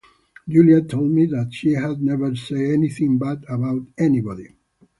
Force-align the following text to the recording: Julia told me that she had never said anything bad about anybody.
Julia 0.49 0.81
told 0.81 1.11
me 1.11 1.27
that 1.27 1.53
she 1.53 1.73
had 1.73 2.01
never 2.01 2.35
said 2.35 2.57
anything 2.57 3.19
bad 3.19 3.45
about 3.47 3.85
anybody. 3.99 4.55